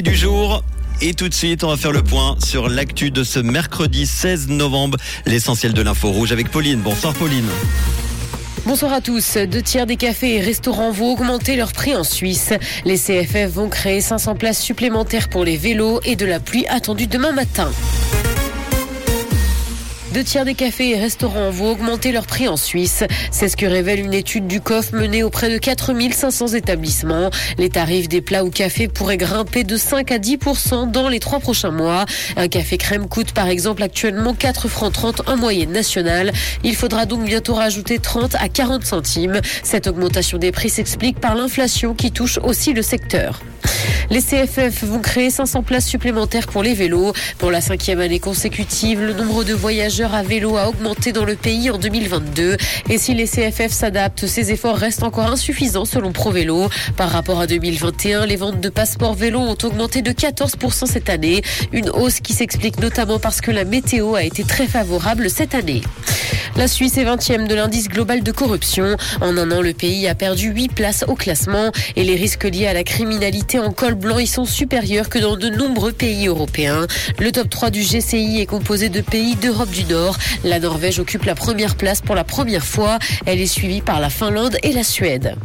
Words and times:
du 0.00 0.14
jour. 0.14 0.64
Et 1.02 1.12
tout 1.12 1.28
de 1.28 1.34
suite, 1.34 1.64
on 1.64 1.68
va 1.68 1.76
faire 1.76 1.92
le 1.92 2.02
point 2.02 2.36
sur 2.42 2.70
l'actu 2.70 3.10
de 3.10 3.22
ce 3.24 3.38
mercredi 3.38 4.06
16 4.06 4.48
novembre, 4.48 4.96
l'essentiel 5.26 5.74
de 5.74 5.82
l'info 5.82 6.10
rouge 6.10 6.32
avec 6.32 6.50
Pauline. 6.50 6.80
Bonsoir 6.80 7.12
Pauline. 7.12 7.44
Bonsoir 8.64 8.94
à 8.94 9.02
tous. 9.02 9.36
Deux 9.36 9.60
tiers 9.60 9.84
des 9.84 9.96
cafés 9.96 10.36
et 10.36 10.40
restaurants 10.40 10.92
vont 10.92 11.12
augmenter 11.12 11.56
leur 11.56 11.74
prix 11.74 11.94
en 11.94 12.04
Suisse. 12.04 12.54
Les 12.86 12.96
CFF 12.96 13.52
vont 13.52 13.68
créer 13.68 14.00
500 14.00 14.36
places 14.36 14.62
supplémentaires 14.62 15.28
pour 15.28 15.44
les 15.44 15.58
vélos 15.58 16.00
et 16.06 16.16
de 16.16 16.24
la 16.24 16.40
pluie 16.40 16.66
attendue 16.68 17.06
demain 17.06 17.32
matin. 17.32 17.70
Deux 20.12 20.24
tiers 20.24 20.44
des 20.44 20.52
cafés 20.52 20.90
et 20.90 20.98
restaurants 20.98 21.48
vont 21.48 21.70
augmenter 21.70 22.12
leur 22.12 22.26
prix 22.26 22.46
en 22.46 22.58
Suisse. 22.58 23.02
C'est 23.30 23.48
ce 23.48 23.56
que 23.56 23.64
révèle 23.64 24.00
une 24.00 24.12
étude 24.12 24.46
du 24.46 24.60
COF 24.60 24.92
menée 24.92 25.22
auprès 25.22 25.48
de 25.48 25.56
4500 25.56 26.48
établissements. 26.48 27.30
Les 27.56 27.70
tarifs 27.70 28.10
des 28.10 28.20
plats 28.20 28.44
ou 28.44 28.50
cafés 28.50 28.88
pourraient 28.88 29.16
grimper 29.16 29.64
de 29.64 29.74
5 29.78 30.12
à 30.12 30.18
10% 30.18 30.90
dans 30.90 31.08
les 31.08 31.18
trois 31.18 31.40
prochains 31.40 31.70
mois. 31.70 32.04
Un 32.36 32.48
café 32.48 32.76
crème 32.76 33.08
coûte 33.08 33.32
par 33.32 33.48
exemple 33.48 33.82
actuellement 33.82 34.34
4 34.34 34.68
francs 34.68 34.92
30 34.92 35.28
en 35.30 35.38
moyenne 35.38 35.72
nationale. 35.72 36.32
Il 36.62 36.76
faudra 36.76 37.06
donc 37.06 37.24
bientôt 37.24 37.54
rajouter 37.54 37.98
30 37.98 38.34
à 38.34 38.50
40 38.50 38.84
centimes. 38.84 39.40
Cette 39.62 39.86
augmentation 39.86 40.36
des 40.36 40.52
prix 40.52 40.68
s'explique 40.68 41.20
par 41.20 41.34
l'inflation 41.34 41.94
qui 41.94 42.12
touche 42.12 42.38
aussi 42.42 42.74
le 42.74 42.82
secteur. 42.82 43.40
Les 44.12 44.20
CFF 44.20 44.84
vont 44.84 44.98
créer 44.98 45.30
500 45.30 45.62
places 45.62 45.86
supplémentaires 45.86 46.46
pour 46.46 46.62
les 46.62 46.74
vélos. 46.74 47.14
Pour 47.38 47.50
la 47.50 47.62
cinquième 47.62 47.98
année 47.98 48.18
consécutive, 48.18 49.00
le 49.00 49.14
nombre 49.14 49.42
de 49.42 49.54
voyageurs 49.54 50.14
à 50.14 50.22
vélo 50.22 50.58
a 50.58 50.68
augmenté 50.68 51.12
dans 51.12 51.24
le 51.24 51.34
pays 51.34 51.70
en 51.70 51.78
2022. 51.78 52.58
Et 52.90 52.98
si 52.98 53.14
les 53.14 53.24
CFF 53.24 53.72
s'adaptent, 53.72 54.26
ces 54.26 54.52
efforts 54.52 54.76
restent 54.76 55.02
encore 55.02 55.28
insuffisants 55.28 55.86
selon 55.86 56.12
ProVélo. 56.12 56.68
Par 56.94 57.08
rapport 57.08 57.40
à 57.40 57.46
2021, 57.46 58.26
les 58.26 58.36
ventes 58.36 58.60
de 58.60 58.68
passeports 58.68 59.14
vélo 59.14 59.40
ont 59.40 59.56
augmenté 59.62 60.02
de 60.02 60.12
14% 60.12 60.84
cette 60.84 61.08
année. 61.08 61.40
Une 61.72 61.88
hausse 61.88 62.20
qui 62.20 62.34
s'explique 62.34 62.80
notamment 62.80 63.18
parce 63.18 63.40
que 63.40 63.50
la 63.50 63.64
météo 63.64 64.14
a 64.14 64.24
été 64.24 64.44
très 64.44 64.66
favorable 64.66 65.30
cette 65.30 65.54
année. 65.54 65.80
La 66.56 66.68
Suisse 66.68 66.98
est 66.98 67.04
20e 67.04 67.46
de 67.46 67.54
l'indice 67.54 67.88
global 67.88 68.22
de 68.22 68.30
corruption. 68.30 68.96
En 69.20 69.36
un 69.38 69.50
an, 69.50 69.62
le 69.62 69.72
pays 69.72 70.06
a 70.06 70.14
perdu 70.14 70.50
8 70.50 70.68
places 70.74 71.04
au 71.08 71.14
classement 71.14 71.72
et 71.96 72.04
les 72.04 72.14
risques 72.14 72.44
liés 72.44 72.66
à 72.66 72.74
la 72.74 72.84
criminalité 72.84 73.58
en 73.58 73.72
col 73.72 73.94
blanc 73.94 74.18
y 74.18 74.26
sont 74.26 74.44
supérieurs 74.44 75.08
que 75.08 75.18
dans 75.18 75.36
de 75.36 75.48
nombreux 75.48 75.92
pays 75.92 76.26
européens. 76.26 76.86
Le 77.18 77.32
top 77.32 77.48
3 77.48 77.70
du 77.70 77.80
GCI 77.80 78.40
est 78.40 78.46
composé 78.46 78.90
de 78.90 79.00
pays 79.00 79.34
d'Europe 79.36 79.70
du 79.70 79.84
Nord. 79.84 80.18
La 80.44 80.60
Norvège 80.60 80.98
occupe 80.98 81.24
la 81.24 81.34
première 81.34 81.74
place 81.74 82.02
pour 82.02 82.14
la 82.14 82.24
première 82.24 82.66
fois. 82.66 82.98
Elle 83.24 83.40
est 83.40 83.46
suivie 83.46 83.80
par 83.80 83.98
la 83.98 84.10
Finlande 84.10 84.56
et 84.62 84.72
la 84.72 84.84
Suède. 84.84 85.36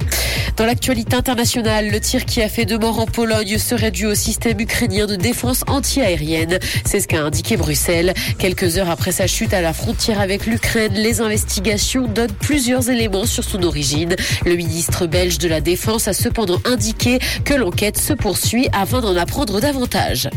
Dans 0.57 0.65
l'actualité 0.65 1.15
internationale, 1.15 1.91
le 1.91 1.99
tir 1.99 2.25
qui 2.25 2.41
a 2.41 2.49
fait 2.49 2.65
deux 2.65 2.79
morts 2.79 2.99
en 2.99 3.05
Pologne 3.05 3.59
serait 3.59 3.91
dû 3.91 4.07
au 4.07 4.15
système 4.15 4.59
ukrainien 4.59 5.05
de 5.05 5.15
défense 5.15 5.63
anti-aérienne. 5.67 6.57
C'est 6.83 6.99
ce 6.99 7.07
qu'a 7.07 7.21
indiqué 7.21 7.57
Bruxelles. 7.57 8.15
Quelques 8.39 8.77
heures 8.79 8.89
après 8.89 9.11
sa 9.11 9.27
chute 9.27 9.53
à 9.53 9.61
la 9.61 9.71
frontière 9.71 10.19
avec 10.19 10.47
l'Ukraine, 10.47 10.96
les 10.97 11.21
investigations 11.21 12.07
donnent 12.07 12.31
plusieurs 12.31 12.89
éléments 12.89 13.25
sur 13.25 13.43
son 13.43 13.63
origine. 13.63 14.15
Le 14.45 14.55
ministre 14.55 15.05
belge 15.05 15.37
de 15.37 15.47
la 15.47 15.61
Défense 15.61 16.07
a 16.07 16.13
cependant 16.13 16.59
indiqué 16.65 17.19
que 17.45 17.53
l'enquête 17.53 17.97
se 17.97 18.13
poursuit 18.13 18.67
afin 18.73 19.01
d'en 19.01 19.15
apprendre 19.15 19.59
davantage. 19.61 20.29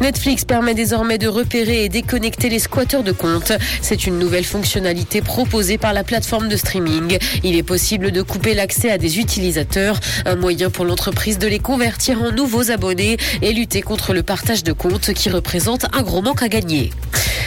Netflix 0.00 0.44
permet 0.44 0.74
désormais 0.74 1.18
de 1.18 1.28
repérer 1.28 1.84
et 1.84 1.88
déconnecter 1.88 2.48
les 2.48 2.58
squatteurs 2.58 3.02
de 3.02 3.12
comptes. 3.12 3.52
C'est 3.82 4.06
une 4.06 4.18
nouvelle 4.18 4.44
fonctionnalité 4.44 5.22
proposée 5.22 5.78
par 5.78 5.92
la 5.92 6.04
plateforme 6.04 6.48
de 6.48 6.56
streaming. 6.56 7.18
Il 7.42 7.56
est 7.56 7.62
possible 7.62 8.12
de 8.12 8.22
couper 8.22 8.54
l'accès 8.54 8.90
à 8.90 8.98
des 8.98 9.18
utilisateurs, 9.18 9.98
un 10.24 10.36
moyen 10.36 10.70
pour 10.70 10.84
l'entreprise 10.84 11.38
de 11.38 11.46
les 11.46 11.58
convertir 11.58 12.22
en 12.22 12.32
nouveaux 12.32 12.70
abonnés 12.70 13.16
et 13.42 13.52
lutter 13.52 13.82
contre 13.82 14.12
le 14.12 14.22
partage 14.22 14.64
de 14.64 14.72
comptes 14.72 15.12
qui 15.14 15.30
représente 15.30 15.86
un 15.94 16.02
gros 16.02 16.22
manque 16.22 16.42
à 16.42 16.48
gagner. 16.48 16.90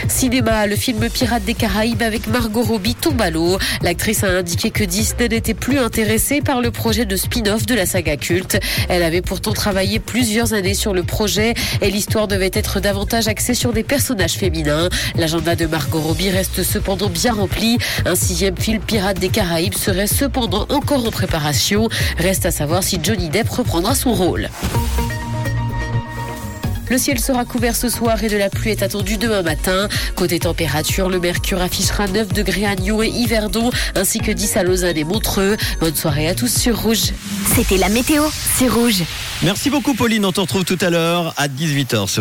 Cinéma, 0.08 0.66
le 0.66 0.76
film 0.76 1.10
Pirates 1.10 1.44
des 1.44 1.54
Caraïbes 1.54 2.02
avec 2.02 2.28
Margot 2.28 2.64
Robbie 2.64 2.96
tombe 2.96 3.22
à 3.22 3.30
l'eau. 3.30 3.58
L'actrice 3.82 4.24
a 4.24 4.30
indiqué 4.30 4.72
que 4.72 4.84
Disney 4.84 5.28
n'était 5.28 5.54
plus 5.54 5.80
intéressée 5.80 6.42
par 6.42 6.62
le 6.62 6.72
projet 6.72 7.06
de 7.06 7.16
spin-off 7.16 7.66
de 7.66 7.76
la 7.76 7.86
saga 7.86 8.18
culte. 8.18 8.60
Elle 8.88 9.04
avait 9.04 9.22
pourtant 9.22 9.54
travaillé 9.54 10.00
plusieurs 10.00 10.54
années 10.54 10.74
sur 10.74 10.94
le 10.94 11.04
projet 11.04 11.54
et 11.82 11.90
l'histoire 11.90 12.28
devait 12.28 12.52
être 12.54 12.80
davantage 12.80 13.28
axée 13.28 13.54
sur 13.54 13.74
des 13.74 13.84
personnages 13.84 14.34
féminins. 14.34 14.90
L'agenda 15.16 15.56
de 15.56 15.66
Margot 15.66 16.00
Robbie 16.00 16.30
reste 16.30 16.64
cependant 16.64 17.10
bien 17.10 17.34
rempli. 17.34 17.78
Un 18.06 18.16
sixième 18.16 18.58
film 18.58 18.80
Pirates 18.80 19.20
des 19.20 19.30
Caraïbes 19.30 19.76
serait 19.76 20.08
cependant 20.08 20.66
encore 20.70 21.06
en 21.06 21.12
préparation. 21.12 21.90
Reste 22.18 22.46
à 22.46 22.52
savoir 22.52 22.84
si 22.84 23.00
Johnny 23.02 23.30
Depp 23.30 23.50
reprendra 23.50 23.96
son 23.96 24.14
rôle. 24.14 24.50
Le 26.90 26.98
ciel 26.98 27.20
sera 27.20 27.46
couvert 27.46 27.76
ce 27.76 27.88
soir 27.88 28.24
et 28.24 28.30
de 28.30 28.38
la 28.38 28.50
pluie 28.50 28.72
est 28.72 28.82
attendue 28.82 29.18
demain 29.18 29.44
matin. 29.44 29.88
Côté 30.16 30.40
température, 30.40 31.08
le 31.10 31.20
mercure 31.20 31.62
affichera 31.62 32.08
9 32.08 32.34
degrés 32.34 32.66
à 32.66 32.76
Nyon 32.76 33.04
et 33.04 33.10
Yverdon, 33.10 33.70
ainsi 33.96 34.20
que 34.20 34.32
10 34.32 34.58
à 34.58 34.64
Lausanne 34.64 34.98
et 34.98 35.04
Montreux. 35.04 35.56
Bonne 35.80 35.96
soirée 35.96 36.28
à 36.28 36.34
tous 36.34 36.52
sur 36.52 36.82
Rouge. 36.82 37.14
C'était 37.56 37.78
la 37.78 37.90
météo, 37.90 38.24
c'est 38.58 38.68
Rouge. 38.68 39.04
Merci 39.44 39.70
beaucoup 39.70 39.94
Pauline, 39.94 40.26
on 40.26 40.32
te 40.32 40.42
retrouve 40.42 40.66
tout 40.66 40.78
à 40.82 40.90
l'heure 40.90 41.34
à 41.38 41.48
18h 41.48 42.08
sur 42.08 42.18